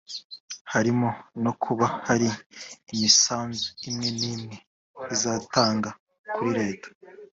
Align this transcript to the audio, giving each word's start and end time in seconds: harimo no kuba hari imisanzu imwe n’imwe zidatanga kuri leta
harimo 0.71 1.09
no 1.43 1.51
kuba 1.63 1.87
hari 2.07 2.29
imisanzu 2.93 3.67
imwe 3.87 4.07
n’imwe 4.19 4.55
zidatanga 5.19 5.89
kuri 6.35 6.51
leta 6.59 6.87